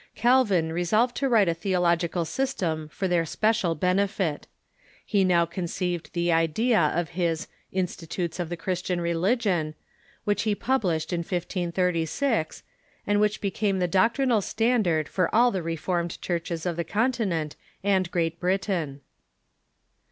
[0.15, 4.47] Calvin resolved to write a theological system for their special benefit.
[5.05, 7.47] He now conceived the idea of his"
[7.81, 9.75] Institutes of the Christian Relig ion"
[10.23, 12.63] which he published in 1536,
[13.05, 17.25] and which became the doc trinal standard for all the Reformed churches of the Conti
[17.25, 19.01] nent and Great Britain.